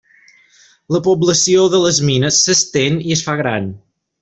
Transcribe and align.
La 0.95 1.01
població 1.07 1.67
de 1.75 1.83
les 1.85 2.01
mines 2.09 2.41
s'estén 2.47 2.99
i 3.11 3.15
es 3.19 3.23
fa 3.29 3.37
gran. 3.45 3.71